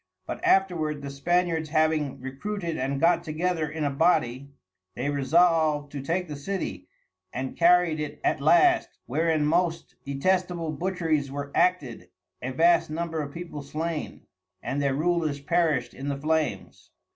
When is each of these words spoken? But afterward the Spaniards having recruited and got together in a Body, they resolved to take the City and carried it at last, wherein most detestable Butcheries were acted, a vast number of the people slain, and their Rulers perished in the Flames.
But 0.25 0.43
afterward 0.43 1.03
the 1.03 1.11
Spaniards 1.11 1.69
having 1.69 2.19
recruited 2.19 2.75
and 2.75 2.99
got 2.99 3.23
together 3.23 3.69
in 3.69 3.83
a 3.83 3.91
Body, 3.91 4.49
they 4.95 5.11
resolved 5.11 5.91
to 5.91 6.01
take 6.01 6.27
the 6.27 6.35
City 6.35 6.87
and 7.31 7.55
carried 7.55 7.99
it 7.99 8.19
at 8.23 8.41
last, 8.41 8.97
wherein 9.05 9.45
most 9.45 9.93
detestable 10.03 10.71
Butcheries 10.71 11.29
were 11.29 11.51
acted, 11.53 12.09
a 12.41 12.49
vast 12.51 12.89
number 12.89 13.21
of 13.21 13.31
the 13.31 13.39
people 13.39 13.61
slain, 13.61 14.25
and 14.63 14.81
their 14.81 14.95
Rulers 14.95 15.39
perished 15.39 15.93
in 15.93 16.07
the 16.07 16.17
Flames. 16.17 16.89